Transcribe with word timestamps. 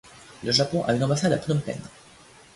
Le 0.43 0.51
Japon 0.51 0.83
a 0.83 0.95
une 0.95 1.03
ambassade 1.03 1.31
à 1.33 1.37
Phnom 1.37 1.59
Penh. 1.59 1.79